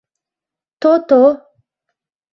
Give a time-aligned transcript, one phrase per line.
[0.81, 1.19] То-то...